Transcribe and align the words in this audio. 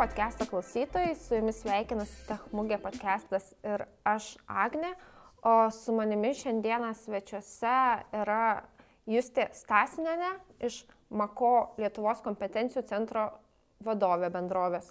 podcast'o 0.00 0.46
klausytojai, 0.48 1.12
su 1.12 1.36
jumis 1.36 1.58
sveikinasi 1.60 2.22
Techmugė 2.24 2.78
podcast'as 2.80 3.50
ir 3.60 3.82
aš 4.08 4.30
Agne, 4.48 4.94
o 5.44 5.68
su 5.76 5.92
manimi 5.92 6.30
šiandieną 6.38 6.94
svečiuose 6.96 7.72
yra 8.16 8.62
Justė 9.10 9.50
Stasinenė 9.52 10.30
iš 10.64 10.78
Mako 11.12 11.74
Lietuvos 11.76 12.22
kompetencijų 12.24 12.86
centro 12.88 13.26
vadovė 13.84 14.30
bendrovės. 14.32 14.88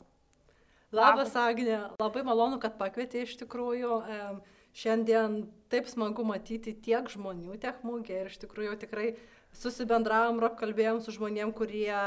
Labas, 0.93 1.33
Agnė, 1.41 1.79
labai 1.97 2.21
malonu, 2.27 2.61
kad 2.61 2.77
pakvietė 2.77 3.25
iš 3.25 3.39
tikrųjų. 3.41 4.03
Šiandien 4.77 5.39
taip 5.73 5.89
smagu 5.89 6.21
matyti 6.21 6.75
tiek 6.77 7.09
žmonių 7.09 7.57
techmugė 7.57 8.27
ir 8.27 8.29
iš 8.29 8.37
tikrųjų 8.45 8.77
tikrai 8.85 9.07
susibendravom 9.57 10.37
ir 10.37 10.51
apkalbėjom 10.51 11.01
su 11.01 11.17
žmonėm, 11.17 11.55
kurie, 11.57 11.97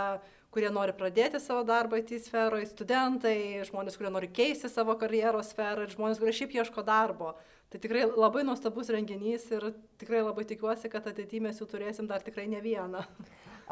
kurie 0.53 0.71
nori 0.73 0.93
pradėti 0.97 1.41
savo 1.41 1.65
darbą 1.67 2.03
IT 2.03 2.13
sferoje, 2.27 2.69
studentai, 2.71 3.63
žmonės, 3.69 3.97
kurie 3.99 4.13
nori 4.13 4.29
keisti 4.29 4.69
savo 4.71 4.97
karjeros 5.01 5.53
sferą 5.55 5.87
ir 5.87 5.95
žmonės, 5.95 6.21
kurie 6.21 6.35
šiaip 6.37 6.57
ieško 6.61 6.85
darbo. 6.87 7.33
Tai 7.73 7.81
tikrai 7.81 8.05
labai 8.05 8.43
nuostabus 8.45 8.91
renginys 8.93 9.47
ir 9.49 9.71
tikrai 10.01 10.21
labai 10.21 10.45
tikiuosi, 10.49 10.91
kad 10.93 11.09
ateityje 11.09 11.47
mes 11.47 11.61
jų 11.61 11.71
turėsim 11.71 12.11
dar 12.11 12.21
tikrai 12.25 12.45
ne 12.53 12.61
vieną. 12.61 13.01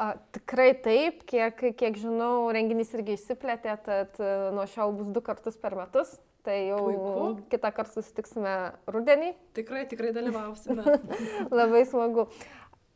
A, 0.01 0.15
tikrai 0.33 0.71
taip, 0.73 1.21
kiek, 1.29 1.61
kiek 1.77 2.01
žinau, 2.01 2.49
renginys 2.55 2.89
irgi 2.97 3.13
išsiplėtė, 3.19 3.75
tad 3.85 4.17
e, 4.17 4.31
nuo 4.55 4.65
šiol 4.71 4.95
bus 4.97 5.11
du 5.13 5.21
kartus 5.21 5.59
per 5.61 5.77
metus. 5.77 6.17
Tai 6.41 6.55
jau 6.57 6.79
Puiku. 6.87 7.25
kitą 7.51 7.69
kartą 7.69 7.99
susitiksime 7.99 8.55
rudenį. 8.89 9.35
Tikrai, 9.53 9.83
tikrai 9.85 10.09
dalyvausime. 10.15 10.81
labai 11.59 11.83
smagu. 11.85 12.25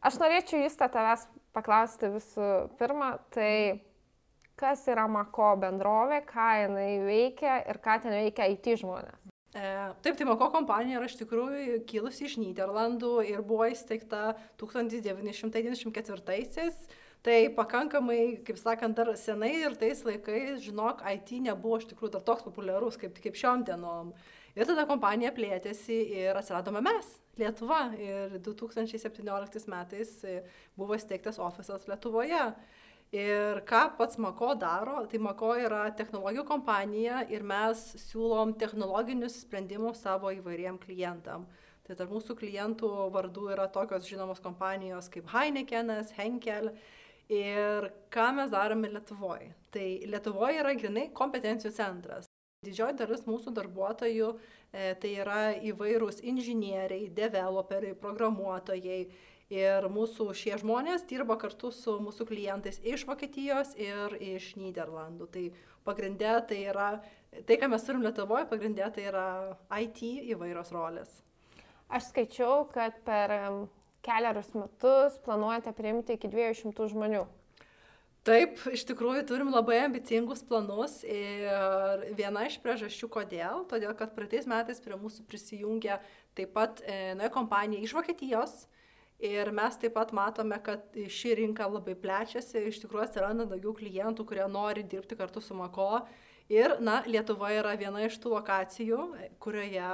Aš 0.02 0.18
norėčiau 0.24 0.64
jūs 0.64 0.80
tą 0.80 0.90
tavęs 0.90 1.28
paklausti 1.56 2.06
visų 2.14 2.50
pirma, 2.80 3.10
tai 3.34 3.54
kas 4.60 4.80
yra 4.92 5.06
Mako 5.12 5.50
bendrovė, 5.64 6.20
ką 6.28 6.50
jinai 6.64 6.92
veikia 7.06 7.54
ir 7.70 7.78
ką 7.84 7.94
ten 8.04 8.12
veikia 8.16 8.44
IT 8.54 8.66
žmonės. 8.84 9.22
E, 9.56 9.58
taip, 10.04 10.16
tai 10.20 10.26
Mako 10.28 10.50
kompanija 10.52 11.00
yra 11.00 11.08
iš 11.08 11.16
tikrųjų 11.22 11.78
kilusi 11.88 12.26
iš 12.28 12.34
Niderlandų 12.42 13.14
ir 13.30 13.40
buvo 13.48 13.66
įsteigta 13.72 14.22
1994-aisiais. 14.60 16.78
Tai 17.26 17.38
pakankamai, 17.58 18.44
kaip 18.46 18.58
sakant, 18.62 18.94
dar 19.00 19.10
senai 19.18 19.64
ir 19.64 19.74
tais 19.82 20.00
laikais, 20.06 20.62
žinok, 20.62 21.02
IT 21.10 21.30
nebuvo 21.48 21.76
iš 21.80 21.88
tikrųjų 21.90 22.12
dar 22.14 22.24
toks 22.28 22.46
populiarus 22.46 22.96
kaip, 23.02 23.14
kaip 23.24 23.36
šiom 23.40 23.64
dienom. 23.66 24.12
Ir 24.56 24.64
tada 24.64 24.86
kompanija 24.88 25.34
plėtėsi 25.36 25.98
ir 26.16 26.38
atsiradome 26.40 26.80
mes, 26.84 27.08
Lietuva. 27.36 27.90
Ir 28.00 28.38
2017 28.40 29.68
metais 29.68 30.14
buvo 30.80 30.96
įsteigtas 30.96 31.42
ofisas 31.44 31.84
Lietuvoje. 31.90 32.46
Ir 33.16 33.60
ką 33.68 33.82
pats 34.00 34.18
Mako 34.18 34.54
daro, 34.60 35.02
tai 35.12 35.20
Mako 35.24 35.54
yra 35.60 35.84
technologijų 35.96 36.46
kompanija 36.48 37.22
ir 37.32 37.44
mes 37.48 37.84
siūlom 38.08 38.56
technologinius 38.60 39.38
sprendimus 39.44 40.02
savo 40.04 40.32
įvairiem 40.34 40.80
klientam. 40.82 41.46
Tai 41.86 41.98
tarp 42.00 42.16
mūsų 42.16 42.36
klientų 42.40 42.90
vardų 43.14 43.50
yra 43.54 43.68
tokios 43.72 44.08
žinomos 44.10 44.42
kompanijos 44.44 45.12
kaip 45.14 45.28
Heinekenas, 45.36 46.16
Henkel. 46.18 46.72
Ir 47.30 47.92
ką 48.14 48.30
mes 48.40 48.52
darome 48.54 48.90
Lietuvoje? 48.94 49.52
Tai 49.74 49.86
Lietuvoje 50.10 50.64
yra 50.64 50.74
grinai 50.80 51.10
kompetencijų 51.14 51.74
centras. 51.76 52.32
Didžioji 52.66 52.98
dalis 53.00 53.24
mūsų 53.30 53.54
darbuotojų 53.56 54.34
e, 54.34 54.90
tai 55.02 55.14
yra 55.22 55.40
įvairūs 55.72 56.24
inžinieriai, 56.26 57.08
developeriai, 57.14 57.98
programuotojai, 58.02 59.06
Ir 59.54 59.86
mūsų 59.94 60.32
šie 60.34 60.56
žmonės 60.58 61.04
dirba 61.06 61.36
kartu 61.38 61.70
su 61.70 62.00
mūsų 62.02 62.26
klientais 62.32 62.80
iš 62.82 63.04
Vokietijos 63.06 63.76
ir 63.78 64.16
iš 64.18 64.56
Niderlandų. 64.58 65.28
Tai 65.30 65.44
pagrindė 65.86 66.32
tai 66.50 66.64
yra, 66.72 66.88
tai 67.46 67.60
ką 67.62 67.70
mes 67.70 67.86
turim 67.86 68.02
Lietuvoje, 68.02 68.48
pagrindė 68.50 68.90
tai 68.96 69.06
yra 69.12 69.28
IT 69.70 70.02
įvairios 70.34 70.74
rolės. 70.74 71.22
Aš 71.94 72.10
skaičiau, 72.10 72.66
kad 72.74 72.98
per 73.06 73.36
keliarius 74.02 74.50
metus 74.58 75.20
planuojate 75.22 75.76
priimti 75.78 76.18
iki 76.18 76.32
200 76.34 76.90
žmonių. 76.96 77.28
Taip, 78.26 78.58
iš 78.74 78.82
tikrųjų 78.90 79.22
turim 79.30 79.52
labai 79.54 79.84
ambicingus 79.84 80.42
planus 80.48 81.04
ir 81.06 81.44
viena 82.18 82.48
iš 82.50 82.56
priežasčių 82.64 83.10
kodėl, 83.14 83.68
todėl 83.70 83.94
kad 83.98 84.16
praeitais 84.16 84.48
metais 84.50 84.82
prie 84.82 84.98
mūsų 84.98 85.28
prisijungė 85.30 86.00
taip 86.34 86.56
pat 86.56 86.82
e, 86.82 87.14
nauja 87.20 87.30
kompanija 87.36 87.86
iš 87.86 87.94
Vokietijos, 87.94 88.64
Ir 89.24 89.48
mes 89.56 89.78
taip 89.80 89.94
pat 89.96 90.12
matome, 90.12 90.58
kad 90.64 90.92
ši 90.92 91.38
rinka 91.40 91.68
labai 91.72 91.94
plečiasi, 91.96 92.66
iš 92.68 92.82
tikrųjų 92.84 93.06
atsiranda 93.06 93.46
daugiau 93.48 93.72
klientų, 93.78 94.26
kurie 94.28 94.44
nori 94.52 94.84
dirbti 94.84 95.16
kartu 95.16 95.40
su 95.40 95.56
Mako. 95.56 96.04
Ir, 96.46 96.76
na, 96.78 97.00
Lietuva 97.10 97.50
yra 97.58 97.72
viena 97.74 98.04
iš 98.06 98.20
tų 98.22 98.36
lokacijų, 98.36 99.00
kurioje 99.42 99.86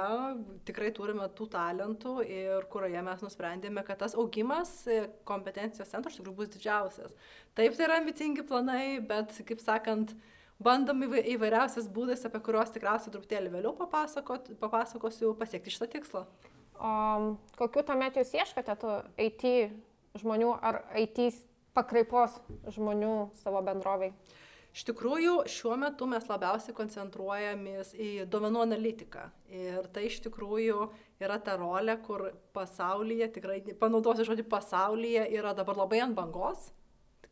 tikrai 0.68 0.90
turime 0.92 1.24
tų 1.32 1.46
talentų 1.54 2.18
ir 2.26 2.66
kurioje 2.72 3.00
mes 3.06 3.22
nusprendėme, 3.24 3.80
kad 3.86 4.02
tas 4.02 4.12
augimas 4.20 4.74
kompetencijos 5.24 5.88
centro 5.88 6.12
iš 6.12 6.18
tikrųjų 6.18 6.36
bus 6.42 6.50
didžiausias. 6.52 7.14
Taip, 7.56 7.72
tai 7.78 7.86
yra 7.86 7.96
ambicingi 8.02 8.44
planai, 8.44 8.98
bet, 9.00 9.32
kaip 9.48 9.64
sakant, 9.64 10.12
bandom 10.60 11.00
įvairiausias 11.08 11.88
būdais, 11.88 12.26
apie 12.28 12.42
kuriuos 12.44 12.74
tikriausiai 12.76 13.14
truputėlį 13.14 13.54
vėliau 13.56 13.72
papasakosiu, 13.80 15.32
pasiekti 15.40 15.72
šitą 15.72 15.88
tikslą. 15.96 16.26
O 16.76 16.92
kokiu 17.56 17.86
tuomet 17.86 18.20
jūs 18.20 18.36
ieškote 18.36 18.76
tų 18.76 19.00
IT 19.24 19.48
žmonių 20.20 20.52
ar 20.60 20.82
IT 21.00 21.32
pakraipos 21.72 22.36
žmonių 22.76 23.16
savo 23.40 23.64
bendroviai? 23.64 24.12
Iš 24.72 24.86
tikrųjų, 24.88 25.34
šiuo 25.52 25.74
metu 25.76 26.06
mes 26.08 26.24
labiausiai 26.30 26.72
koncentruojamės 26.76 27.90
į 27.92 28.10
duomenų 28.32 28.62
analitiką. 28.64 29.26
Ir 29.52 29.88
tai 29.92 30.06
iš 30.08 30.22
tikrųjų 30.24 30.86
yra 31.20 31.36
ta 31.44 31.58
rolė, 31.60 31.98
kur 32.06 32.30
pasaulyje, 32.56 33.28
tikrai 33.34 33.58
panaudosiu 33.80 34.24
žodį 34.30 34.46
pasaulyje, 34.48 35.26
yra 35.36 35.52
dabar 35.58 35.82
labai 35.82 36.00
ant 36.06 36.16
bangos, 36.16 36.70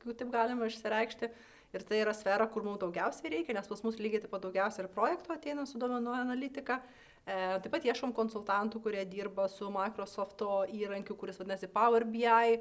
taip 0.04 0.28
galima 0.34 0.68
išsireikšti. 0.68 1.30
Ir 1.70 1.84
tai 1.86 2.00
yra 2.02 2.12
sfera, 2.18 2.48
kur 2.50 2.64
mums 2.66 2.80
daugiausiai 2.82 3.30
reikia, 3.36 3.54
nes 3.54 3.68
pas 3.70 3.80
mus 3.86 4.00
lygiai 4.02 4.24
taip 4.24 4.32
pat 4.34 4.42
daugiausiai 4.42 4.82
ir 4.82 4.90
projektų 4.90 5.36
ateina 5.36 5.64
su 5.70 5.78
duomenų 5.78 6.16
analitika. 6.18 6.80
E, 7.22 7.36
taip 7.62 7.70
pat 7.70 7.86
ieškom 7.86 8.10
konsultantų, 8.16 8.80
kurie 8.82 9.04
dirba 9.06 9.46
su 9.48 9.70
Microsoft 9.70 10.42
įrankiu, 10.74 11.14
kuris 11.20 11.38
vadinasi 11.38 11.70
Power 11.70 12.04
BI. 12.04 12.58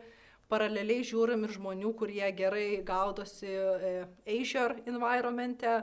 Paraleliai 0.49 1.03
žiūrim 1.05 1.43
ir 1.45 1.51
žmonių, 1.53 1.91
kurie 1.97 2.25
gerai 2.33 2.79
gaudosi 2.85 3.49
e, 3.49 3.91
Azure 4.33 4.79
environmente, 4.89 5.75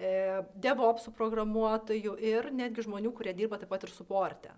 e, 0.00 0.12
DevOps 0.56 1.10
programuotojų 1.18 2.14
ir 2.24 2.48
netgi 2.56 2.86
žmonių, 2.86 3.12
kurie 3.18 3.34
dirba 3.36 3.60
taip 3.60 3.74
pat 3.74 3.84
ir 3.84 3.92
suporte. 3.92 4.54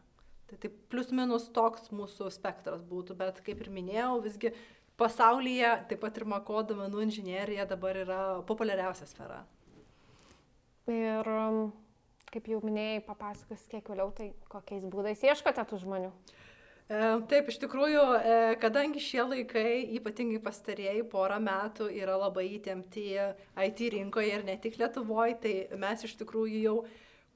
Tai 0.49 0.61
taip 0.63 0.77
plus 0.93 1.11
minus 1.11 1.49
toks 1.51 1.91
mūsų 1.91 2.31
spektras 2.33 2.85
būtų, 2.87 3.19
bet 3.19 3.43
kaip 3.45 3.65
ir 3.65 3.73
minėjau, 3.75 4.21
visgi 4.25 4.55
pasaulyje 4.99 5.75
taip 5.91 6.07
pat 6.07 6.23
ir 6.23 6.31
mako 6.31 6.63
domenų 6.71 7.03
inžinierija 7.09 7.67
dabar 7.67 7.99
yra 8.05 8.21
populiariausia 8.47 9.11
sfera. 9.11 9.43
Ir 10.89 11.27
um, 11.35 11.73
kaip 12.31 12.47
jau 12.49 12.63
minėjai, 12.63 13.03
papasakos 13.11 13.67
kiek 13.75 13.91
vėliau, 13.91 14.15
tai 14.15 14.31
kokiais 14.55 14.87
būdais 14.87 15.27
ieškote 15.27 15.67
tų 15.67 15.83
žmonių? 15.83 16.15
E, 16.15 16.47
taip, 17.29 17.51
iš 17.53 17.59
tikrųjų, 17.61 18.05
e, 18.17 18.37
kadangi 18.63 19.03
šie 19.03 19.21
laikai, 19.21 19.73
ypatingai 19.99 20.41
pastarėjai 20.41 21.03
porą 21.13 21.37
metų, 21.45 21.91
yra 21.93 22.17
labai 22.17 22.47
įtempti 22.55 23.11
IT 23.61 23.83
rinkoje 23.93 24.39
ir 24.39 24.47
ne 24.47 24.57
tik 24.57 24.79
Lietuvoje, 24.81 25.37
tai 25.43 25.55
mes 25.77 26.05
iš 26.09 26.17
tikrųjų 26.23 26.63
jau 26.65 26.77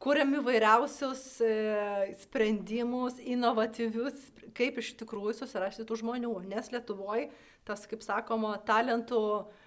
kuriam 0.03 0.33
įvairiausius 0.41 1.25
e, 1.45 1.53
sprendimus, 2.25 3.21
inovatyvius, 3.21 4.31
kaip 4.57 4.81
iš 4.81 4.95
tikrųjų 5.03 5.37
susirasti 5.43 5.85
tų 5.85 6.01
žmonių, 6.01 6.33
nes 6.49 6.73
Lietuvoje 6.73 7.29
tas, 7.69 7.85
kaip 7.87 8.01
sakoma, 8.03 8.57
talentų 8.67 9.23
E, 9.45 9.62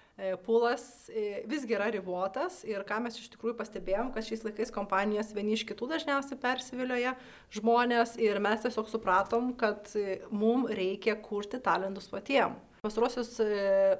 pulas 0.46 1.10
e, 1.12 1.42
visgi 1.44 1.74
yra 1.76 1.90
ribotas 1.92 2.62
ir 2.64 2.80
ką 2.88 3.02
mes 3.04 3.18
iš 3.20 3.28
tikrųjų 3.34 3.56
pastebėjom, 3.58 4.14
kad 4.14 4.24
šiais 4.24 4.46
laikais 4.46 4.72
kompanijos 4.72 5.34
vieni 5.36 5.52
iš 5.52 5.66
kitų 5.68 5.90
dažniausiai 5.90 6.38
persivilioja 6.40 7.12
žmonės 7.52 8.14
ir 8.24 8.40
mes 8.40 8.64
tiesiog 8.64 8.88
supratom, 8.88 9.52
kad 9.60 9.90
e, 9.92 10.22
mums 10.32 10.72
reikia 10.72 11.18
kurti 11.20 11.60
talentus 11.60 12.08
patiems. 12.08 12.62
Pastarosius 12.80 13.40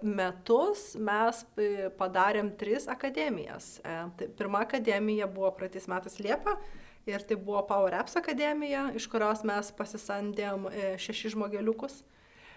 metus 0.06 0.92
mes 0.94 1.40
padarėm 1.98 2.52
tris 2.60 2.84
akademijas. 2.92 3.80
Tai 3.82 4.28
pirma 4.38 4.60
akademija 4.62 5.26
buvo 5.26 5.50
praeitais 5.56 5.88
metais 5.90 6.20
Liepa 6.22 6.54
ir 7.08 7.24
tai 7.26 7.34
buvo 7.40 7.64
Power 7.66 7.96
Apps 7.98 8.14
akademija, 8.20 8.92
iš 8.94 9.08
kurios 9.10 9.42
mes 9.48 9.72
pasisandėm 9.74 10.68
šešis 11.02 11.34
žmogeliukus 11.34 11.98
E, 11.98 12.14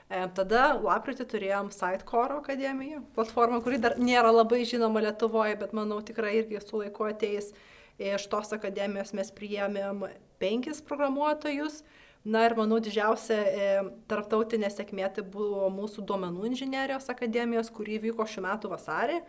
tada 0.09 0.73
lapkritį 0.81 1.25
turėjom 1.29 1.69
Sitecore 1.73 2.39
akademiją, 2.39 3.03
platformą, 3.13 3.61
kuri 3.61 3.77
dar 3.81 3.97
nėra 4.01 4.31
labai 4.33 4.63
žinoma 4.65 5.03
Lietuvoje, 5.06 5.53
bet 5.59 5.75
manau 5.77 6.00
tikrai 6.01 6.39
irgi 6.39 6.61
su 6.63 6.81
laiku 6.81 7.06
ateis. 7.11 7.53
Iš 8.00 8.25
tos 8.31 8.53
akademijos 8.56 9.11
mes 9.13 9.29
priėmėm 9.35 10.06
penkis 10.39 10.79
programuotojus. 10.81 11.83
Na 12.23 12.41
ir 12.47 12.56
manau 12.57 12.79
didžiausia 12.83 13.35
e, 13.35 13.67
tarptautinė 14.11 14.67
sėkmė 14.71 15.06
tai 15.15 15.23
buvo 15.23 15.69
mūsų 15.71 16.03
duomenų 16.07 16.50
inžinierijos 16.50 17.07
akademijos, 17.11 17.69
kuri 17.71 18.00
vyko 18.03 18.25
šių 18.27 18.44
metų 18.44 18.71
vasarį. 18.73 19.21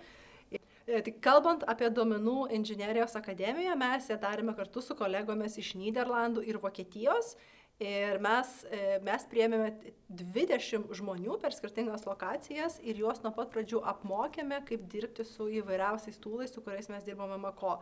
E, 0.51 1.03
tik 1.07 1.21
kalbant 1.23 1.63
apie 1.71 1.91
duomenų 1.95 2.49
inžinierijos 2.57 3.15
akademiją, 3.21 3.77
mes 3.79 4.09
ją 4.11 4.17
darėme 4.23 4.57
kartu 4.59 4.83
su 4.83 4.97
kolegomis 4.99 5.59
iš 5.63 5.77
Niderlandų 5.79 6.43
ir 6.51 6.59
Vokietijos. 6.63 7.37
Ir 7.81 8.19
mes, 8.21 8.49
e, 8.69 8.99
mes 9.01 9.23
priėmėme 9.31 9.71
20 10.13 10.91
žmonių 10.99 11.39
per 11.41 11.55
skirtingas 11.57 12.03
lokacijas 12.05 12.75
ir 12.85 12.99
juos 13.01 13.23
nuo 13.25 13.31
pat 13.33 13.49
pradžių 13.55 13.81
apmokėme, 13.95 14.59
kaip 14.69 14.83
dirbti 14.93 15.25
su 15.25 15.47
įvairiausiais 15.63 16.21
tūlais, 16.21 16.53
su 16.53 16.61
kuriais 16.61 16.91
mes 16.93 17.07
dirbame 17.07 17.39
Mako. 17.41 17.79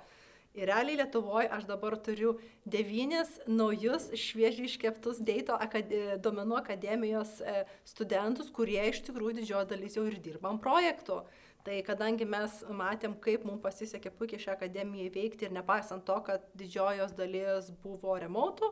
Ir 0.55 0.71
realiai 0.71 1.01
Lietuvoje 1.01 1.49
aš 1.55 1.67
dabar 1.67 1.97
turiu 1.99 2.37
devynis 2.63 3.41
naujus 3.51 4.07
šviežiai 4.15 4.69
iškeptus 4.71 5.19
Deito 5.19 5.57
akade, 5.59 6.21
domenų 6.23 6.61
akademijos 6.61 7.35
e, 7.43 7.65
studentus, 7.87 8.53
kurie 8.55 8.81
iš 8.93 9.03
tikrųjų 9.09 9.41
didžioji 9.41 9.71
dalis 9.73 9.99
jau 9.99 10.05
ir 10.07 10.21
dirbam 10.23 10.61
projektų. 10.63 11.25
Tai 11.67 11.81
kadangi 11.83 12.23
mes 12.23 12.61
matėm, 12.71 13.19
kaip 13.19 13.43
mums 13.51 13.65
pasisekė 13.67 14.15
puikiai 14.15 14.47
šią 14.47 14.55
akademiją 14.55 15.11
įveikti 15.11 15.49
ir 15.49 15.59
nepaisant 15.59 16.07
to, 16.07 16.21
kad 16.23 16.47
didžiojos 16.55 17.19
dalis 17.19 17.73
buvo 17.83 18.15
remotų, 18.23 18.71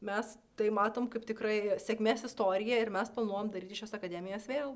mes 0.00 0.32
tai 0.56 0.70
matom 0.72 1.08
kaip 1.12 1.26
tikrai 1.28 1.76
sėkmės 1.80 2.24
istoriją 2.28 2.80
ir 2.80 2.92
mes 2.92 3.12
planuojam 3.12 3.52
daryti 3.52 3.78
šios 3.78 3.94
akademijas 3.96 4.48
vėl. 4.48 4.74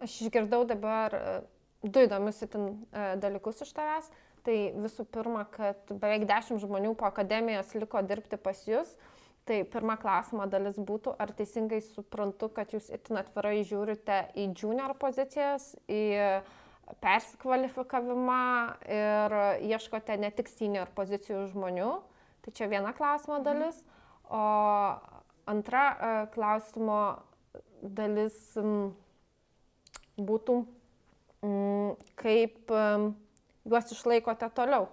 Aš 0.00 0.16
išgirdau 0.24 0.64
dabar 0.68 1.14
e, 1.16 1.22
du 1.84 2.04
įdomius 2.06 2.40
itin 2.46 2.66
e, 2.72 3.06
dalykus 3.20 3.60
iš 3.66 3.72
tavęs. 3.76 4.10
Tai 4.46 4.56
visų 4.80 5.04
pirma, 5.12 5.44
kad 5.52 5.90
beveik 5.92 6.24
dešimt 6.28 6.62
žmonių 6.62 6.94
po 6.96 7.04
akademijos 7.10 7.74
liko 7.76 8.00
dirbti 8.08 8.38
pas 8.40 8.62
jūs. 8.64 8.94
Tai 9.48 9.58
pirma 9.68 9.98
klausimo 10.00 10.46
dalis 10.48 10.78
būtų, 10.80 11.12
ar 11.20 11.32
teisingai 11.36 11.82
suprantu, 11.84 12.48
kad 12.54 12.72
jūs 12.72 12.88
itin 12.92 13.20
atvirai 13.20 13.60
žiūrite 13.68 14.22
į 14.38 14.48
junior 14.56 14.94
pozicijas, 15.00 15.74
į 15.90 16.00
persikvalifikavimą 17.04 18.42
ir 18.88 19.36
ieškote 19.68 20.16
ne 20.20 20.32
tik 20.34 20.48
senior 20.52 20.92
pozicijų 20.96 21.46
žmonių. 21.52 21.92
Tai 22.40 22.52
čia 22.56 22.68
viena 22.72 22.94
klausimo 22.96 23.42
dalis. 23.44 23.82
Mhm. 23.84 23.99
O 24.30 24.44
antra 25.50 25.84
e, 25.90 26.12
klausimo 26.34 27.00
dalis 27.82 28.36
būtų, 30.20 30.56
kaip 32.20 32.72
juos 33.64 33.92
išlaikote 33.94 34.50
toliau. 34.54 34.88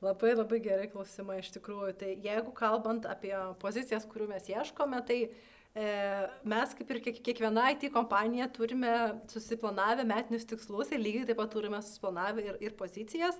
Labai 0.00 0.32
labai 0.32 0.62
gerai 0.64 0.88
klausimai 0.88 1.42
iš 1.42 1.50
tikrųjų. 1.58 1.92
Tai 2.00 2.10
jeigu 2.24 2.52
kalbant 2.56 3.04
apie 3.08 3.34
pozicijas, 3.60 4.06
kurių 4.08 4.30
mes 4.30 4.46
ieškome, 4.48 5.00
tai 5.04 5.18
e, 5.26 5.88
mes 6.48 6.72
kaip 6.78 6.94
ir 6.94 7.00
kiek, 7.04 7.18
kiekviena 7.26 7.66
IT 7.74 7.90
kompanija 7.92 8.48
turime 8.56 8.94
susiplanavę 9.28 10.06
metinius 10.08 10.48
tikslus 10.48 10.94
ir 10.94 11.02
lygiai 11.04 11.26
taip 11.28 11.40
pat 11.42 11.52
turime 11.52 11.82
susiplanavę 11.84 12.46
ir, 12.46 12.56
ir 12.64 12.78
pozicijas. 12.80 13.36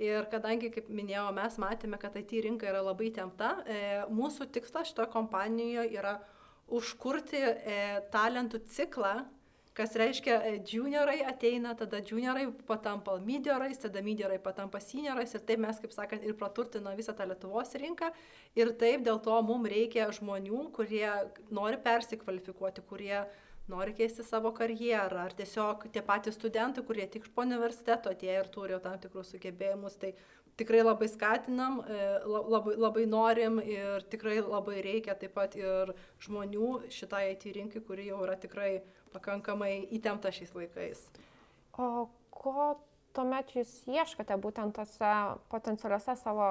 Ir 0.00 0.24
kadangi, 0.32 0.70
kaip 0.72 0.86
minėjau, 0.88 1.26
mes 1.36 1.58
matėme, 1.60 1.98
kad 2.00 2.14
IT 2.16 2.30
rinka 2.46 2.68
yra 2.70 2.80
labai 2.80 3.10
tempta, 3.12 3.58
e, 3.68 3.80
mūsų 4.08 4.46
tikslas 4.54 4.88
šitoje 4.88 5.10
kompanijoje 5.12 5.90
yra 5.92 6.14
užkurti 6.72 7.42
e, 7.44 7.76
talentų 8.14 8.62
ciklą, 8.72 9.26
kas 9.76 9.92
reiškia, 10.00 10.38
e, 10.48 10.54
juniorai 10.72 11.18
ateina, 11.28 11.74
tada 11.76 12.00
juniorai 12.00 12.46
patampa 12.70 13.18
mediorais, 13.26 13.82
tada 13.82 14.00
mediorai 14.06 14.40
patampa 14.40 14.80
seniorais 14.80 15.36
ir 15.36 15.44
taip 15.44 15.60
mes, 15.66 15.82
kaip 15.84 15.92
sakant, 15.92 16.24
ir 16.24 16.38
praturtina 16.40 16.96
visą 16.96 17.12
tą 17.16 17.28
Lietuvos 17.28 17.76
rinką. 17.76 18.08
Ir 18.56 18.72
taip 18.80 19.04
dėl 19.04 19.20
to 19.20 19.36
mums 19.44 19.68
reikia 19.68 20.08
žmonių, 20.16 20.64
kurie 20.80 21.10
nori 21.52 21.76
persikvalifikuoti, 21.84 22.88
kurie 22.88 23.20
nori 23.70 23.94
keisti 23.96 24.26
savo 24.26 24.52
karjerą, 24.56 25.24
ar 25.28 25.34
tiesiog 25.38 25.86
tie 25.94 26.02
patys 26.06 26.36
studentai, 26.38 26.84
kurie 26.86 27.06
tik 27.10 27.28
po 27.34 27.46
universiteto 27.46 28.12
atėjo 28.12 28.42
ir 28.42 28.52
turi 28.54 28.78
tam 28.84 28.98
tikrus 29.02 29.32
sugebėjimus, 29.34 29.96
tai 30.02 30.12
tikrai 30.60 30.82
labai 30.84 31.08
skatinam, 31.08 31.80
e, 31.86 32.00
labai, 32.26 32.76
labai 32.76 33.06
norim 33.08 33.60
ir 33.64 34.04
tikrai 34.12 34.40
labai 34.44 34.80
reikia 34.84 35.16
taip 35.18 35.34
pat 35.38 35.56
ir 35.56 35.94
žmonių 36.26 36.72
šitai 36.92 37.30
IT 37.32 37.48
rinkai, 37.56 37.84
kuri 37.86 38.10
jau 38.10 38.20
yra 38.26 38.36
tikrai 38.40 38.82
pakankamai 39.14 39.72
įtempta 39.96 40.32
šiais 40.34 40.52
laikais. 40.54 41.06
O 41.78 42.08
ko 42.34 42.74
tuomet 43.16 43.54
jūs 43.56 43.70
ieškote 43.90 44.36
būtent 44.42 44.76
tose 44.76 45.14
potencialiuose 45.52 46.16
savo 46.20 46.50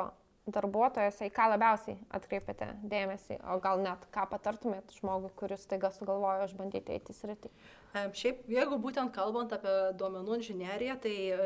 darbuotojuose, 0.55 1.27
į 1.29 1.33
ką 1.35 1.49
labiausiai 1.53 1.97
atkreipiate 2.17 2.71
dėmesį, 2.91 3.39
o 3.51 3.57
gal 3.63 3.81
net 3.83 4.05
ką 4.15 4.25
patartumėt 4.31 4.95
žmogui, 4.99 5.31
kuris 5.39 5.65
taiga 5.69 5.91
sugalvojo 5.95 6.47
išbandyti 6.49 6.95
eiti 6.97 7.15
sritį? 7.15 7.51
Šiaip, 7.89 8.43
jeigu 8.51 8.77
būtent 8.77 9.09
kalbant 9.15 9.53
apie 9.55 9.73
duomenų 9.97 10.35
inžineriją, 10.37 10.95
tai 11.01 11.13
e, 11.33 11.37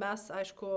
mes, 0.00 0.22
aišku, 0.32 0.70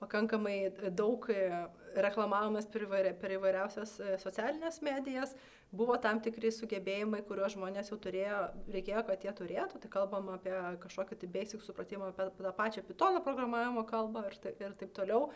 pakankamai 0.00 0.70
daug 0.96 1.26
e, 1.28 1.66
reklamavomės 2.00 2.68
per, 2.72 2.86
įvairia, 2.86 3.12
per 3.20 3.34
įvairiausias 3.36 3.92
e, 4.00 4.14
socialinės 4.22 4.80
medijas, 4.86 5.34
buvo 5.76 5.98
tam 6.00 6.22
tikri 6.24 6.48
sugebėjimai, 6.54 7.20
kuriuos 7.28 7.58
žmonės 7.58 7.92
jau 7.92 8.00
turėjo, 8.00 8.40
reikėjo, 8.72 9.04
kad 9.10 9.28
jie 9.28 9.36
turėtų, 9.42 9.82
tai 9.82 9.92
kalbam 9.92 10.32
apie 10.32 10.56
kažkokį 10.82 11.20
tai 11.20 11.30
basic 11.36 11.64
supratimą 11.66 12.10
apie 12.14 12.30
tą 12.40 12.56
pačią 12.56 12.86
Python 12.88 13.20
programavimo 13.26 13.84
kalbą 13.90 14.24
ir, 14.30 14.40
ir 14.64 14.76
taip 14.80 14.96
toliau. 14.96 15.28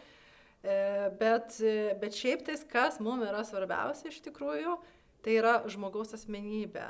Bet, 1.21 1.59
bet 2.01 2.17
šiaip 2.17 2.45
tais, 2.47 2.63
kas 2.65 2.97
mums 3.05 3.27
yra 3.29 3.43
svarbiausia 3.45 4.09
iš 4.09 4.23
tikrųjų, 4.25 4.79
tai 5.25 5.35
yra 5.37 5.59
žmogaus 5.69 6.15
asmenybė. 6.17 6.87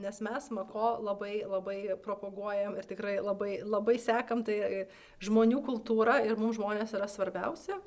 Nes 0.00 0.18
mes 0.18 0.48
Mako 0.50 0.96
labai, 1.06 1.44
labai 1.46 1.78
propaguojam 2.02 2.74
ir 2.74 2.88
tikrai 2.90 3.20
labai, 3.22 3.60
labai 3.62 3.94
sekam 4.02 4.42
tai 4.42 4.88
žmonių 5.22 5.60
kultūrą 5.62 6.18
ir 6.26 6.34
mums 6.40 6.58
žmonės 6.58 6.96
yra 6.98 7.06
svarbiausia. 7.10 7.78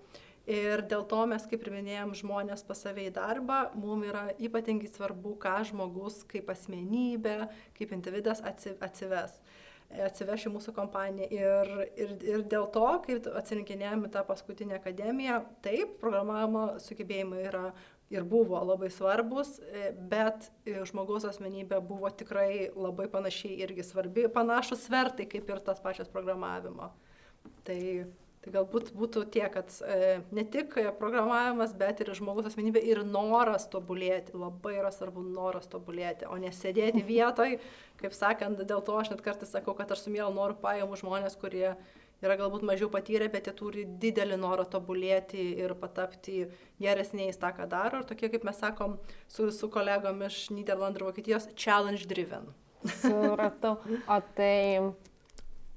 Ir 0.47 0.85
dėl 0.87 1.03
to 1.11 1.25
mes, 1.27 1.43
kaip 1.51 1.65
ir 1.65 1.73
minėjom, 1.75 2.13
žmonės 2.15 2.63
pas 2.63 2.79
save 2.79 3.09
į 3.09 3.11
darbą, 3.17 3.65
mums 3.75 4.07
yra 4.07 4.29
ypatingai 4.39 4.87
svarbu, 4.87 5.33
ką 5.43 5.57
žmogus 5.67 6.21
kaip 6.31 6.47
asmenybė, 6.53 7.49
kaip 7.75 7.91
individas 7.91 8.39
atsives 8.47 9.41
atsiveš 10.07 10.47
į 10.47 10.53
mūsų 10.55 10.73
kompaniją. 10.75 11.27
Ir, 11.33 11.71
ir, 11.99 12.15
ir 12.27 12.45
dėl 12.49 12.67
to, 12.73 12.87
kai 13.05 13.19
atsirinkinėjome 13.39 14.11
tą 14.13 14.23
paskutinę 14.27 14.77
akademiją, 14.79 15.41
taip, 15.65 15.97
programavimo 16.01 16.65
sugebėjimai 16.83 17.45
yra 17.47 17.65
ir 18.13 18.23
buvo 18.27 18.59
labai 18.63 18.89
svarbus, 18.93 19.57
e, 19.59 19.89
bet 20.11 20.49
žmogaus 20.65 21.25
asmenybė 21.27 21.81
buvo 21.83 22.11
tikrai 22.11 22.69
labai 22.75 23.09
panašiai 23.11 23.59
irgi 23.65 23.83
svarbi, 23.83 24.27
panašus 24.31 24.85
svertai 24.87 25.27
kaip 25.27 25.49
ir 25.51 25.63
tas 25.63 25.81
pačias 25.83 26.11
programavimo. 26.11 26.91
Tai 27.67 27.79
Tai 28.47 28.53
galbūt 28.61 28.93
būtų 28.95 29.25
tiek, 29.27 29.49
kad 29.51 29.73
e, 29.83 30.21
ne 30.31 30.43
tik 30.47 30.77
programavimas, 30.95 31.73
bet 31.75 31.99
ir 31.99 32.13
žmogus 32.15 32.45
asmenybė 32.47 32.79
ir 32.79 33.01
noras 33.03 33.65
tobulėti. 33.67 34.37
Labai 34.39 34.77
yra 34.77 34.91
svarbu 34.95 35.19
noras 35.25 35.67
tobulėti, 35.67 36.29
o 36.31 36.37
nesėdėti 36.39 37.03
vietoj. 37.09 37.57
Kaip 37.99 38.15
sakant, 38.15 38.61
dėl 38.63 38.79
to 38.87 38.95
aš 38.95 39.11
net 39.11 39.23
kartais 39.25 39.51
sakau, 39.51 39.75
kad 39.75 39.91
aš 39.91 40.05
su 40.05 40.15
mielu 40.15 40.31
noru 40.31 40.55
paimu 40.61 40.95
žmonės, 40.95 41.35
kurie 41.41 41.73
yra 42.23 42.39
galbūt 42.39 42.63
mažiau 42.63 42.87
patyrę, 42.93 43.27
bet 43.33 43.51
jie 43.51 43.57
turi 43.57 43.83
didelį 43.99 44.39
norą 44.39 44.63
tobulėti 44.71 45.43
ir 45.59 45.75
patapti 45.75 46.45
geresniais 46.79 47.35
tą, 47.41 47.51
ką 47.51 47.67
daro. 47.67 47.99
Ir 47.99 48.07
tokie, 48.07 48.31
kaip 48.31 48.47
mes 48.47 48.63
sakom, 48.63 48.95
su, 49.27 49.51
su 49.51 49.67
kolegom 49.73 50.23
iš 50.29 50.45
Niderlandų 50.55 51.03
ir 51.03 51.09
Vokietijos, 51.09 51.51
challenge 51.59 52.07
driven. 52.07 52.47
Supratau. 53.01 53.75
O 54.07 54.21
tai 54.39 54.93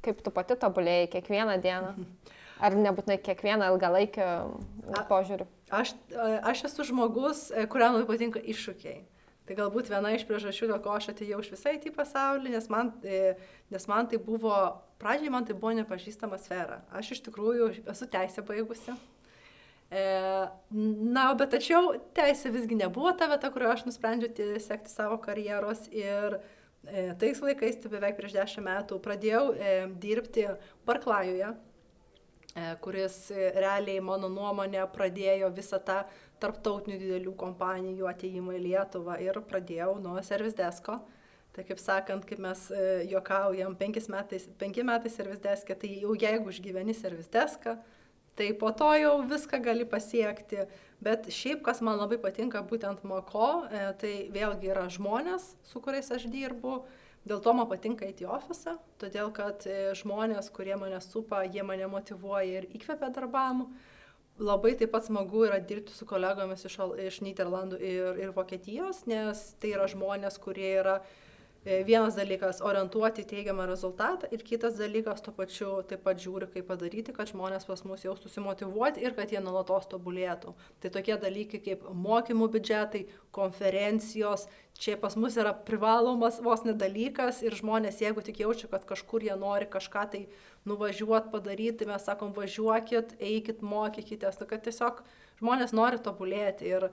kaip 0.07 0.23
tu 0.23 0.31
pati 0.31 0.55
tobulėjai 0.55 1.17
kiekvieną 1.17 1.65
dieną? 1.67 1.97
Ar 2.61 2.77
nebūtinai 2.77 3.17
kiekvieną 3.25 3.71
ilgalaikį 3.73 4.27
požiūrį? 5.09 5.47
Aš, 5.73 5.95
aš 6.45 6.67
esu 6.69 6.85
žmogus, 6.91 7.47
e, 7.55 7.65
kuriam 7.71 7.97
labai 7.97 8.09
patinka 8.11 8.43
iššūkiai. 8.53 8.99
Tai 9.49 9.57
galbūt 9.59 9.89
viena 9.91 10.13
iš 10.15 10.27
priežasčių, 10.29 10.69
dėl 10.71 10.81
ko 10.85 10.93
aš 10.95 11.09
atėjau 11.15 11.41
iš 11.43 11.49
visai 11.55 11.79
į 11.81 11.93
pasaulį, 11.95 12.53
nes 12.53 12.69
man, 12.71 12.93
e, 13.03 13.33
nes 13.73 13.87
man 13.91 14.11
tai 14.11 14.21
buvo, 14.23 14.53
pradžiai 15.01 15.33
man 15.33 15.49
tai 15.49 15.57
buvo 15.57 15.73
nepažįstama 15.79 16.39
sfera. 16.39 16.83
Aš 16.95 17.17
iš 17.17 17.25
tikrųjų 17.31 17.71
esu 17.91 18.11
teisę 18.13 18.45
baigusi. 18.47 18.95
E, 19.91 20.05
na, 20.71 21.25
bet 21.35 21.51
tačiau 21.57 21.97
teisė 22.15 22.53
visgi 22.55 22.79
nebuvo 22.79 23.15
ta 23.17 23.27
vieta, 23.33 23.51
kurioje 23.51 23.79
aš 23.79 23.89
nusprendžiau 23.89 24.61
sekti 24.63 24.93
savo 24.93 25.17
karjeros 25.25 25.89
ir 25.91 26.39
e, 26.85 27.09
tais 27.19 27.41
laikais, 27.43 27.81
tai 27.81 27.91
beveik 27.97 28.21
prieš 28.21 28.37
dešimt 28.37 28.69
metų, 28.69 29.01
pradėjau 29.03 29.43
e, 29.57 29.75
dirbti 30.05 30.47
Barklajuje, 30.87 31.51
E, 31.51 31.70
kuris 32.81 33.31
e, 33.31 33.51
realiai, 33.55 34.01
mano 34.03 34.29
nuomonė, 34.33 34.83
pradėjo 34.91 35.53
visą 35.55 35.79
tą 35.87 36.01
tarptautinių 36.43 36.99
didelių 36.99 37.35
kompanijų 37.39 38.09
ateimą 38.11 38.57
į 38.57 38.63
Lietuvą 38.65 39.19
ir 39.23 39.39
pradėjau 39.47 39.95
nuo 40.03 40.19
Service 40.27 40.59
Desko. 40.59 40.99
Tai 41.55 41.65
kaip 41.67 41.81
sakant, 41.83 42.27
kaip 42.27 42.43
mes 42.43 42.69
e, 42.71 43.07
juokaujam, 43.11 43.77
metais, 44.11 44.49
penki 44.59 44.83
metai 44.87 45.11
Service 45.11 45.43
Deske, 45.43 45.75
tai 45.75 45.91
jau 46.03 46.15
jeigu 46.15 46.51
užgyveni 46.51 46.95
Service 46.95 47.31
Deską, 47.31 47.77
tai 48.39 48.53
po 48.55 48.71
to 48.71 48.91
jau 48.99 49.17
viską 49.31 49.63
gali 49.63 49.85
pasiekti. 49.85 50.67
Bet 51.01 51.31
šiaip, 51.33 51.63
kas 51.63 51.81
man 51.81 51.99
labai 51.99 52.19
patinka 52.19 52.63
būtent 52.63 53.03
Mako, 53.05 53.67
tai 54.01 54.29
vėlgi 54.33 54.69
yra 54.71 54.89
žmonės, 54.93 55.55
su 55.65 55.81
kuriais 55.81 56.11
aš 56.13 56.27
dirbu, 56.29 56.83
Dėl 57.29 57.41
to 57.45 57.53
man 57.53 57.69
patinka 57.69 58.07
eiti 58.07 58.25
į 58.25 58.31
ofisą, 58.33 58.79
todėl 59.01 59.29
kad 59.37 59.67
e, 59.69 59.93
žmonės, 59.99 60.49
kurie 60.57 60.77
mane 60.81 61.01
supa, 61.05 61.43
jie 61.45 61.65
mane 61.67 61.89
motivuoja 61.93 62.63
ir 62.63 62.69
įkvepia 62.73 63.11
darbam. 63.13 63.67
Labai 64.41 64.73
taip 64.81 64.95
pat 64.95 65.05
smagu 65.05 65.45
yra 65.45 65.59
dirbti 65.61 65.93
su 65.93 66.09
kolegomis 66.09 66.65
iš, 66.65 66.79
iš 67.05 67.19
Niderlandų 67.27 67.81
ir, 67.85 68.23
ir 68.25 68.33
Vokietijos, 68.33 69.05
nes 69.11 69.51
tai 69.61 69.75
yra 69.77 69.85
žmonės, 69.93 70.41
kurie 70.41 70.71
yra 70.81 70.97
uh, 71.03 71.11
vienas 71.65 72.17
dalykas- 72.17 72.61
orientuoti 72.71 73.25
teigiamą 73.25 73.67
rezultatą 73.67 74.27
ir 74.33 74.43
kitas 74.43 74.79
dalykas 74.79 75.21
tuo 75.21 75.33
pačiu 75.33 75.83
taip 75.83 76.03
pat 76.03 76.17
žiūri, 76.17 76.49
kaip 76.53 76.67
padaryti, 76.67 77.13
kad 77.13 77.29
žmonės 77.29 77.67
pas 77.67 77.85
mus 77.85 78.03
jaustųsi 78.03 78.41
motivuoti 78.41 79.03
ir 79.05 79.13
kad 79.15 79.29
jie 79.31 79.41
nuolatos 79.41 79.87
tobulėtų. 79.87 80.55
Tai 80.81 80.91
tokie 80.91 81.17
dalykai 81.21 81.61
kaip 81.61 81.83
mokymų 81.83 82.49
biudžetai, 82.49 83.07
konferencijos, 83.31 84.47
čia 84.79 84.97
pas 84.97 85.17
mus 85.17 85.37
yra 85.37 85.53
privalomas 85.53 86.41
vos 86.41 86.65
nedalykas 86.65 87.43
ir 87.43 87.53
žmonės, 87.53 88.01
jeigu 88.01 88.23
tik 88.23 88.41
jaučia, 88.41 88.71
kad 88.71 88.87
kažkur 88.87 89.21
jie 89.21 89.37
nori 89.37 89.67
kažką 89.67 90.11
tai 90.11 90.29
nuvažiuoti, 90.65 91.31
padaryti, 91.31 91.87
mes 91.87 92.03
sakom, 92.03 92.33
važiuokit, 92.33 93.17
eikit, 93.21 93.61
mokykitės, 93.61 94.41
nu, 94.41 94.47
kad 94.47 94.65
tiesiog 94.65 95.05
žmonės 95.41 95.73
nori 95.73 95.99
tobulėti. 95.99 96.63
Ir 96.73 96.91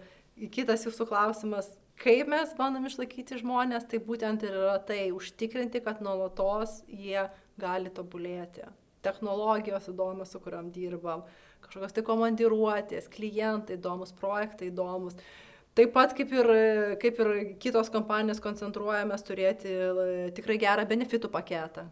kitas 0.52 0.84
jūsų 0.86 1.08
klausimas, 1.08 1.78
kaip 2.02 2.30
mes 2.32 2.54
bandom 2.58 2.86
išlaikyti 2.88 3.40
žmonės, 3.42 3.88
tai 3.90 4.00
būtent 4.04 4.46
ir 4.46 4.56
yra 4.56 4.78
tai 4.86 5.10
užtikrinti, 5.16 5.82
kad 5.86 6.04
nuolatos 6.06 6.82
jie 6.88 7.28
gali 7.60 7.92
tobulėti. 7.94 8.68
Technologijos 9.06 9.90
įdomios, 9.92 10.32
su 10.34 10.42
kuriam 10.44 10.72
dirbam, 10.74 11.24
kažkokios 11.66 11.96
tai 11.96 12.04
komandiruotės, 12.06 13.10
klientai 13.14 13.78
įdomus, 13.78 14.14
projektai 14.18 14.72
įdomus. 14.72 15.18
Taip 15.78 15.94
pat 15.94 16.16
kaip 16.18 16.32
ir, 16.34 16.48
kaip 17.02 17.20
ir 17.22 17.32
kitos 17.62 17.92
kompanijos 17.94 18.42
koncentruojamės 18.42 19.24
turėti 19.26 19.70
e, 19.70 20.06
tikrai 20.34 20.58
gerą 20.62 20.88
benefitų 20.90 21.30
paketą, 21.30 21.86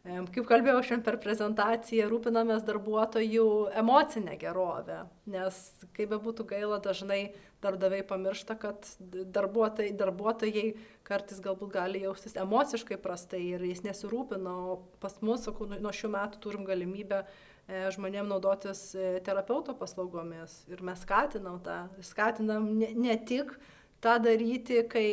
Kaip 0.00 0.46
kalbėjau 0.48 0.80
šiandien 0.80 1.04
per 1.04 1.18
prezentaciją, 1.20 2.06
rūpinamės 2.08 2.62
darbuotojų 2.64 3.46
emocinę 3.82 4.38
gerovę, 4.40 5.02
nes 5.28 5.58
kaip 5.92 6.14
be 6.14 6.18
būtų 6.24 6.46
gaila, 6.48 6.78
dažnai 6.80 7.34
darbdaviai 7.60 8.06
pamiršta, 8.08 8.56
kad 8.62 8.88
darbuotojai, 9.36 9.92
darbuotojai 10.00 10.64
kartais 11.04 11.42
galbūt 11.44 11.74
gali 11.74 12.00
jaustis 12.06 12.38
emociškai 12.40 12.96
prastai 13.02 13.42
ir 13.50 13.66
jis 13.68 13.84
nesirūpina, 13.84 14.54
o 14.72 14.78
pas 15.04 15.18
mus, 15.20 15.44
sakau, 15.44 15.68
nu, 15.68 15.76
nuo 15.84 15.92
šių 15.92 16.14
metų 16.16 16.40
turim 16.46 16.64
galimybę 16.64 17.20
e, 17.20 17.82
žmonėm 17.92 18.32
naudotis 18.32 18.94
e, 18.96 19.10
terapeuto 19.26 19.76
paslaugomis 19.76 20.62
ir 20.72 20.80
mes 20.80 21.04
skatinam 21.04 21.60
tą, 21.66 21.82
skatinam 22.08 22.72
ne, 22.80 22.94
ne 22.96 23.18
tik 23.28 23.52
tą 24.00 24.16
daryti, 24.22 24.80
kai, 24.88 25.10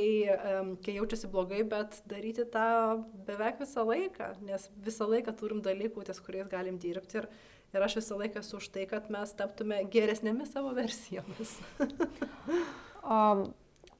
kai 0.86 0.96
jaučiasi 0.96 1.30
blogai, 1.32 1.64
bet 1.68 2.00
daryti 2.10 2.46
tą 2.52 3.04
beveik 3.28 3.60
visą 3.62 3.84
laiką, 3.88 4.32
nes 4.48 4.70
visą 4.86 5.10
laiką 5.12 5.34
turim 5.40 5.62
dalykų, 5.66 6.06
ties 6.08 6.22
kuriais 6.24 6.48
galim 6.52 6.80
dirbti. 6.80 7.22
Ir, 7.22 7.28
ir 7.76 7.88
aš 7.88 7.98
visą 8.00 8.20
laiką 8.22 8.44
esu 8.44 8.62
už 8.62 8.70
tai, 8.76 8.88
kad 8.90 9.10
mes 9.14 9.34
taptume 9.38 9.82
geresnėmis 9.92 10.54
savo 10.56 10.72
versijomis. 10.78 11.58
um, 13.04 13.48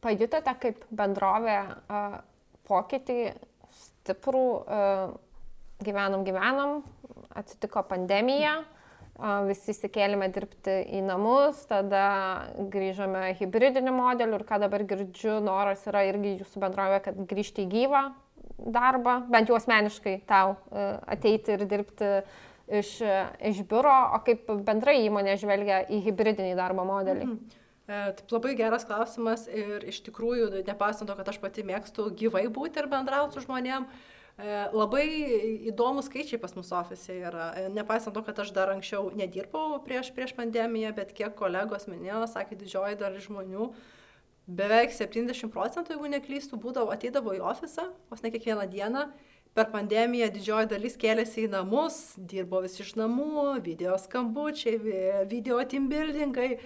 pajutote 0.04 0.56
kaip 0.64 0.88
bendrovė 0.90 1.60
uh, 1.68 2.18
pokytį 2.70 3.22
stiprų, 3.84 4.48
uh, 4.64 5.14
gyvenom, 5.84 6.24
gyvenom, 6.28 6.82
atsitiko 7.36 7.84
pandemija. 7.92 8.60
Mm 8.64 8.77
visi 9.48 9.74
įsikėlėme 9.74 10.30
dirbti 10.34 10.76
į 10.98 11.02
namus, 11.08 11.64
tada 11.70 12.04
grįžome 12.74 13.32
hybridiniu 13.40 13.94
modeliu 13.96 14.38
ir 14.38 14.46
ką 14.48 14.60
dabar 14.62 14.86
girdžiu, 14.88 15.40
noras 15.44 15.86
yra 15.90 16.06
irgi 16.10 16.38
jūsų 16.42 16.62
bendrovė, 16.62 17.02
kad 17.08 17.20
grįžti 17.30 17.66
į 17.66 17.72
gyvą 17.72 18.04
darbą, 18.58 19.20
bent 19.32 19.50
jau 19.50 19.58
asmeniškai 19.58 20.20
tau 20.30 20.56
e, 20.70 20.88
ateiti 21.14 21.56
ir 21.56 21.66
dirbti 21.70 22.12
iš, 22.80 22.98
iš 23.52 23.62
biuro, 23.70 23.96
o 24.18 24.22
kaip 24.26 24.50
bendrai 24.68 25.00
įmonė 25.06 25.38
žvelgia 25.42 25.84
į 25.90 26.02
hybridinį 26.10 26.58
darbo 26.58 26.86
modelį. 26.88 27.26
Mhm. 27.26 27.64
E, 27.88 28.00
taip 28.18 28.34
labai 28.36 28.54
geras 28.60 28.84
klausimas 28.84 29.46
ir 29.48 29.86
iš 29.88 30.02
tikrųjų, 30.10 30.50
nepasant 30.68 31.08
to, 31.08 31.16
kad 31.16 31.30
aš 31.32 31.40
pati 31.40 31.64
mėgstu 31.68 32.10
gyvai 32.20 32.48
būti 32.52 32.82
ir 32.82 32.90
bendrauti 32.92 33.38
su 33.38 33.46
žmonėmis, 33.46 34.06
labai 34.38 35.06
įdomus 35.66 36.06
skaičiai 36.06 36.38
pas 36.38 36.54
mus 36.54 36.70
ofise 36.72 37.16
yra. 37.18 37.54
E, 37.58 37.70
nepaisant 37.74 38.14
to, 38.14 38.22
kad 38.22 38.38
aš 38.38 38.52
dar 38.54 38.70
anksčiau 38.70 39.10
nedirbau 39.18 39.80
prieš, 39.82 40.12
prieš 40.14 40.36
pandemiją, 40.38 40.94
bet 40.94 41.14
kiek 41.18 41.34
kolegos 41.36 41.88
minėjo, 41.90 42.28
sakė 42.30 42.58
didžioji 42.60 43.00
dalis 43.00 43.26
žmonių, 43.26 43.72
beveik 44.48 44.94
70 44.94 45.50
procentų, 45.50 45.96
jeigu 45.96 46.12
neklystų, 46.14 46.62
būdavo, 46.62 46.94
ateidavo 46.94 47.34
į 47.34 47.42
ofisą, 47.50 47.90
vos 48.12 48.22
ne 48.22 48.32
kiekvieną 48.32 48.70
dieną. 48.70 49.08
Per 49.58 49.72
pandemiją 49.74 50.30
didžioji 50.30 50.70
dalis 50.70 51.00
kėlėsi 51.02 51.48
į 51.48 51.52
namus, 51.56 52.14
dirbo 52.18 52.62
visi 52.62 52.84
iš 52.84 52.94
namų, 53.00 53.58
video 53.66 53.98
skambučiai, 53.98 54.78
video 55.26 55.58
team 55.66 55.90
buildingai. 55.90 56.60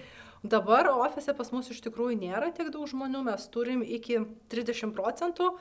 Dabar 0.44 0.90
ofise 0.90 1.32
pas 1.38 1.48
mus 1.54 1.70
iš 1.72 1.80
tikrųjų 1.86 2.18
nėra 2.20 2.50
tiek 2.52 2.68
daug 2.74 2.84
žmonių, 2.90 3.22
mes 3.30 3.46
turim 3.54 3.80
iki 3.80 4.18
30 4.52 4.92
procentų. 4.92 5.54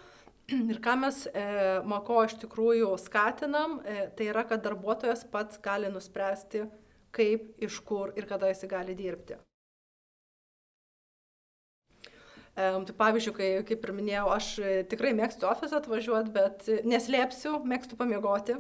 Ir 0.52 0.80
ką 0.84 0.96
mes 1.00 1.24
e, 1.32 1.44
Mako 1.88 2.26
iš 2.28 2.36
tikrųjų 2.42 2.90
skatinam, 3.00 3.80
e, 3.86 4.08
tai 4.18 4.28
yra, 4.32 4.44
kad 4.48 4.64
darbuotojas 4.66 5.24
pats 5.32 5.60
gali 5.64 5.92
nuspręsti, 5.94 6.66
kaip, 7.16 7.54
iš 7.64 7.80
kur 7.88 8.12
ir 8.20 8.28
kada 8.28 8.50
jis 8.52 8.66
gali 8.72 8.96
dirbti. 8.98 9.38
E, 12.52 12.68
tai 12.88 12.96
pavyzdžiui, 12.98 13.36
kai, 13.38 13.50
kaip 13.68 13.88
ir 13.88 13.96
minėjau, 13.96 14.28
aš 14.36 14.50
e, 14.60 14.74
tikrai 14.92 15.14
mėgstu 15.16 15.48
ofisą 15.48 15.80
atvažiuoti, 15.80 16.34
bet 16.36 16.68
neslėpsiu, 16.88 17.62
mėgstu 17.68 18.00
pamiegoti. 18.00 18.58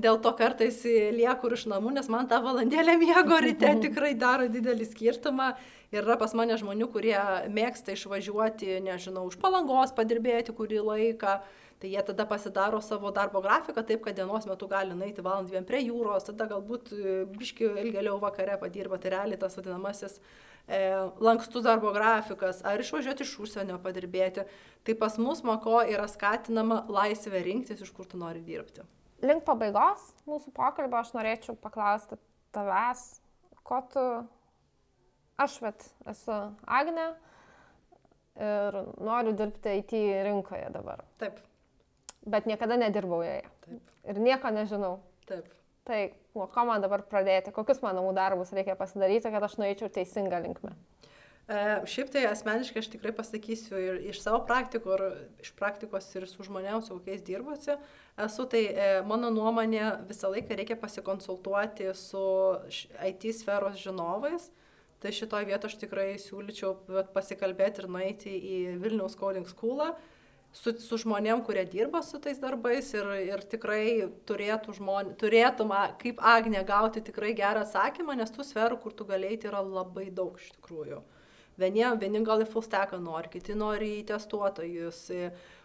Dėl 0.00 0.20
to 0.24 0.30
kartais 0.38 0.78
lieku 0.86 1.50
iš 1.52 1.66
namų, 1.68 1.96
nes 1.98 2.08
man 2.12 2.28
tą 2.30 2.38
valandėlę 2.44 2.94
miego 3.00 3.40
ryte 3.42 3.74
tikrai 3.84 4.14
daro 4.18 4.46
didelį 4.48 4.86
skirtumą 4.92 5.50
Ir 5.90 6.04
yra 6.04 6.14
pas 6.14 6.30
mane 6.38 6.54
žmonių, 6.54 6.86
kurie 6.94 7.16
mėgsta 7.50 7.96
išvažiuoti, 7.96 8.76
nežinau, 8.84 9.24
už 9.26 9.40
palangos 9.42 9.90
padirbėti 9.96 10.54
kurį 10.54 10.84
laiką. 10.86 11.40
Tai 11.80 11.88
jie 11.88 12.02
tada 12.06 12.26
pasidaro 12.28 12.78
savo 12.84 13.10
darbo 13.16 13.40
grafiką 13.42 13.82
taip, 13.88 14.02
kad 14.04 14.14
dienos 14.14 14.44
metu 14.46 14.68
gali 14.70 14.94
nueiti 14.94 15.24
valandų 15.24 15.54
vien 15.56 15.66
prie 15.66 15.80
jūros, 15.86 16.26
tada 16.28 16.44
galbūt 16.50 16.92
e, 16.92 17.14
biški 17.32 17.70
ilgėliau 17.70 18.18
vakare 18.20 18.58
padirba, 18.60 19.00
tai 19.00 19.14
realiai 19.16 19.40
tas 19.40 19.56
vadinamasis 19.56 20.18
e, 20.20 20.82
lankstus 21.24 21.64
darbo 21.64 21.94
grafikas, 21.96 22.60
ar 22.68 22.84
išvažiuoti 22.84 23.24
iš 23.24 23.34
užsienio 23.46 23.80
padirbėti. 23.82 24.44
Tai 24.84 24.98
pas 25.00 25.16
mus 25.18 25.40
moko 25.42 25.80
yra 25.80 26.06
skatinama 26.12 26.84
laisvė 26.92 27.42
rinktis, 27.48 27.80
iš 27.80 27.96
kur 27.96 28.06
tu 28.06 28.20
nori 28.20 28.44
dirbti. 28.44 28.84
Link 29.24 29.44
pabaigos 29.44 30.04
mūsų 30.28 30.52
pokalbio 30.56 31.00
aš 31.00 31.12
norėčiau 31.16 31.56
paklausti 31.60 32.16
tavęs, 32.54 33.02
ko 33.66 33.80
tu 33.92 34.04
aš 35.40 35.58
vat, 35.64 35.84
esu 36.10 36.36
Agne 36.66 37.10
ir 38.40 38.80
noriu 39.00 39.34
dirbti 39.36 39.76
IT 39.82 39.94
rinkoje 40.26 40.70
dabar. 40.72 41.04
Taip. 41.20 41.40
Bet 42.30 42.48
niekada 42.48 42.76
nedirbau 42.80 43.22
joje. 43.24 43.44
Taip. 43.66 43.94
Ir 44.08 44.20
nieko 44.24 44.52
nežinau. 44.54 44.98
Taip. 45.28 45.48
Tai 45.88 46.00
nuo 46.36 46.46
ko 46.52 46.64
man 46.68 46.82
dabar 46.84 47.02
pradėti, 47.08 47.52
kokius 47.56 47.80
mano 47.84 48.00
namų 48.00 48.14
darbus 48.16 48.52
reikia 48.56 48.76
pasidaryti, 48.78 49.32
kad 49.32 49.44
aš 49.44 49.56
nueičiau 49.60 49.88
teisingą 49.92 50.40
linkmę. 50.44 50.72
E, 50.72 51.09
šiaip 51.90 52.12
tai 52.14 52.26
asmeniškai 52.28 52.82
aš 52.82 52.90
tikrai 52.92 53.12
pasakysiu 53.16 53.80
ir 53.80 53.98
iš 54.12 54.20
savo 54.22 54.42
praktikų, 54.46 54.94
ir 54.96 55.04
iš 55.44 55.50
praktikos 55.58 56.06
ir 56.14 56.28
su 56.30 56.46
žmonėmis, 56.46 56.86
su 56.86 56.98
kokiais 56.98 57.24
dirbusi, 57.26 57.74
esu, 58.20 58.46
tai 58.52 58.62
e, 58.70 58.88
mano 59.08 59.32
nuomonė 59.34 59.84
visą 60.10 60.30
laiką 60.30 60.58
reikia 60.60 60.78
pasikonsultuoti 60.78 61.90
su 61.98 62.24
IT 63.10 63.30
sferos 63.40 63.80
žinovais, 63.82 64.50
Tai 65.00 65.12
šitoje 65.16 65.46
vietoje 65.48 65.72
aš 65.72 65.78
tikrai 65.80 66.08
siūlyčiau 66.20 66.74
pasikalbėti 67.14 67.80
ir 67.80 67.86
nueiti 67.88 68.32
į 68.36 68.56
Vilniaus 68.82 69.14
Coding 69.16 69.48
School 69.48 69.80
su, 70.52 70.74
su 70.76 70.98
žmonėm, 71.00 71.40
kurie 71.46 71.62
dirba 71.72 72.02
su 72.04 72.20
tais 72.20 72.40
darbais 72.42 72.90
ir, 72.92 73.08
ir 73.30 73.44
tikrai 73.48 74.10
turėtų 74.28 74.74
žmonė, 74.76 75.14
turėtum, 75.22 75.72
kaip 76.02 76.20
Agnė, 76.34 76.60
gauti 76.68 77.00
tikrai 77.06 77.32
gerą 77.38 77.64
atsakymą, 77.64 78.18
nes 78.20 78.34
tų 78.34 78.44
sferų, 78.44 78.76
kur 78.82 78.92
tu 78.98 79.08
galėjai, 79.08 79.40
yra 79.48 79.64
labai 79.64 80.10
daug 80.12 80.36
iš 80.36 80.52
tikrųjų. 80.58 81.00
Vieni, 81.58 81.82
vieni 82.00 82.22
gal 82.24 82.44
į 82.44 82.48
full 82.48 82.64
stacką 82.64 83.00
nori, 83.02 83.30
kiti 83.32 83.56
nori 83.58 83.96
į 83.98 84.04
testuotojus. 84.12 85.08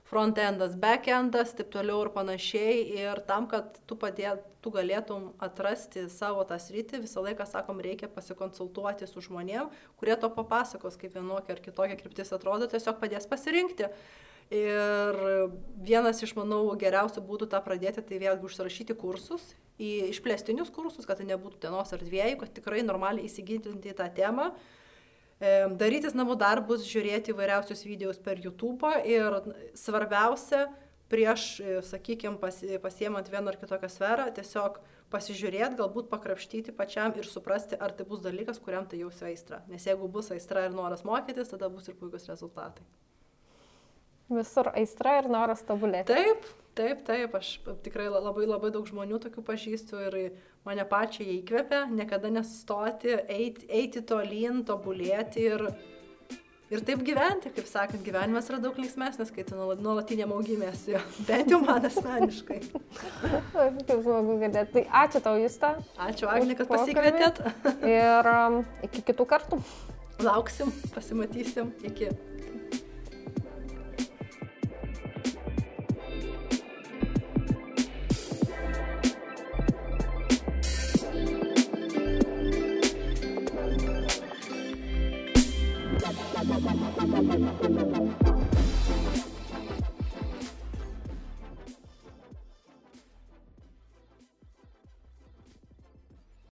Frontendas, 0.06 0.76
backendas, 0.78 1.56
taip 1.58 1.72
toliau 1.74 2.04
ir 2.06 2.12
panašiai. 2.14 2.82
Ir 2.94 3.22
tam, 3.26 3.48
kad 3.50 3.80
tu, 3.90 3.98
padėt, 3.98 4.44
tu 4.62 4.70
galėtum 4.74 5.32
atrasti 5.42 6.04
savo 6.14 6.44
tą 6.46 6.60
sritį, 6.62 7.00
visą 7.08 7.24
laiką, 7.26 7.48
sakom, 7.50 7.82
reikia 7.82 8.10
pasikonsultuoti 8.14 9.10
su 9.10 9.24
žmonėm, 9.26 9.72
kurie 9.98 10.14
to 10.22 10.30
papasakos, 10.30 11.00
kaip 11.02 11.18
vienokia 11.18 11.56
ar 11.56 11.64
kitokia 11.66 11.98
kryptis 11.98 12.30
atrodo, 12.38 12.70
tiesiog 12.70 13.02
padės 13.02 13.26
pasirinkti. 13.32 13.90
Ir 14.54 15.18
vienas 15.82 16.22
iš, 16.22 16.36
manau, 16.38 16.62
geriausių 16.78 17.26
būdų 17.26 17.50
tą 17.50 17.64
pradėti, 17.66 18.06
tai 18.06 18.22
vėlgi 18.22 18.46
užsirašyti 18.46 18.94
kursus, 19.02 19.56
į 19.82 20.12
išplėstinius 20.12 20.70
kursus, 20.70 21.10
kad 21.10 21.18
tai 21.18 21.26
nebūtų 21.32 21.64
dienos 21.66 21.98
ar 21.98 22.06
dviejų, 22.06 22.44
kad 22.44 22.54
tikrai 22.54 22.86
normaliai 22.86 23.26
įsigilinti 23.26 23.90
į 23.90 23.98
tą 23.98 24.12
temą 24.14 24.52
darytis 25.80 26.16
namų 26.18 26.38
darbus, 26.42 26.88
žiūrėti 26.90 27.34
įvairiausius 27.34 27.86
videos 27.88 28.20
per 28.22 28.42
YouTube 28.44 28.90
ir 29.08 29.40
svarbiausia, 29.78 30.66
prieš, 31.12 31.62
sakykime, 31.86 32.40
pasi, 32.42 32.78
pasiemant 32.82 33.30
vieną 33.30 33.54
ar 33.54 33.60
kitokią 33.62 33.90
sferą, 33.94 34.28
tiesiog 34.36 34.80
pasižiūrėti, 35.14 35.78
galbūt 35.80 36.10
pakrapštyti 36.12 36.74
pačiam 36.76 37.14
ir 37.20 37.28
suprasti, 37.30 37.78
ar 37.78 37.94
tai 37.96 38.08
bus 38.10 38.24
dalykas, 38.24 38.60
kuriam 38.64 38.88
tai 38.90 39.04
jausi 39.04 39.28
aistra. 39.30 39.62
Nes 39.70 39.86
jeigu 39.86 40.10
bus 40.12 40.32
aistra 40.34 40.66
ir 40.66 40.76
noras 40.76 41.06
mokytis, 41.08 41.52
tada 41.54 41.70
bus 41.70 41.88
ir 41.92 41.98
puikus 42.00 42.26
rezultatai. 42.32 42.86
Visur 44.34 44.72
aistra 44.74 45.20
ir 45.22 45.30
noras 45.30 45.62
tobulėti. 45.68 46.10
Taip, 46.10 46.48
taip, 46.76 47.02
taip, 47.08 47.36
aš 47.38 47.56
tikrai 47.86 48.08
labai 48.12 48.46
labai 48.48 48.72
daug 48.74 48.88
žmonių 48.90 49.20
tokių 49.24 49.44
pažįstu 49.48 50.02
ir 50.08 50.18
mane 50.66 50.86
pačią 50.90 51.26
įkvepia, 51.40 51.86
niekada 51.92 52.32
nesustoti, 52.34 53.14
eiti, 53.32 53.68
eiti 53.70 54.02
tolyn, 54.06 54.64
tobulėti 54.68 55.46
ir, 55.46 55.64
ir 56.74 56.84
taip 56.88 57.04
gyventi, 57.06 57.52
kaip 57.56 57.70
sakant, 57.70 58.04
gyvenimas 58.06 58.50
yra 58.52 58.60
daug 58.64 58.78
linksmesnis, 58.82 59.32
kai 59.34 59.46
tu 59.48 59.58
nuolatiniam 59.58 60.34
augimėsi, 60.36 60.98
bent 61.30 61.54
jau 61.54 61.62
man 61.64 61.86
asmeniškai. 61.90 62.62
Kaip 63.56 63.96
smagu 63.96 64.40
girdėti. 64.44 64.72
Tai 64.78 64.86
ačiū 65.06 65.24
tau, 65.26 65.36
Justa. 65.42 65.76
Ačiū, 66.10 66.30
Agne, 66.32 66.58
kad 66.60 66.72
pasikvietėt. 66.72 67.44
ir 67.88 68.32
um, 68.36 68.64
iki 68.90 69.06
kitų 69.12 69.30
kartų. 69.36 69.62
Lauksim, 70.24 70.72
pasimatysim. 70.96 71.74
Iki. 71.84 72.35